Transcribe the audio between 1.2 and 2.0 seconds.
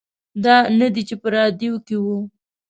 په راډیو کې